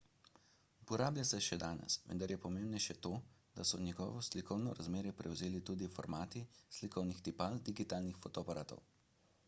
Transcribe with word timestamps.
uporablja 0.83 1.23
se 1.31 1.39
še 1.47 1.57
danes 1.63 1.97
vendar 2.11 2.31
je 2.33 2.37
pomembnejše 2.45 2.95
to 3.07 3.11
da 3.59 3.65
so 3.71 3.79
njegovo 3.87 4.23
slikovno 4.29 4.73
razmerje 4.79 5.13
prevzeli 5.19 5.61
tudi 5.69 5.89
formati 5.97 6.41
slikovnih 6.79 7.19
tipal 7.29 7.61
digitalnih 7.69 8.17
fotoaparatov 8.25 8.83